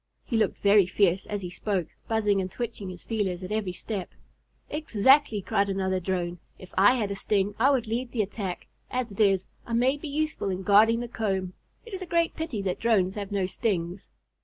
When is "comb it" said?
11.07-11.93